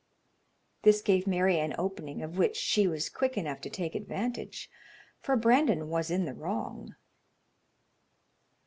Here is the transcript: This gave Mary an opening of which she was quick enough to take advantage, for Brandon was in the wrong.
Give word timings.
This 0.81 0.99
gave 1.03 1.27
Mary 1.27 1.59
an 1.59 1.75
opening 1.77 2.23
of 2.23 2.35
which 2.35 2.57
she 2.57 2.87
was 2.87 3.07
quick 3.07 3.37
enough 3.37 3.61
to 3.61 3.69
take 3.69 3.93
advantage, 3.93 4.67
for 5.19 5.35
Brandon 5.35 5.89
was 5.89 6.09
in 6.09 6.25
the 6.25 6.33
wrong. 6.33 6.95